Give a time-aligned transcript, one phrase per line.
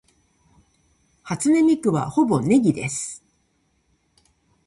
[1.21, 3.23] 初音ミクはほぼネギです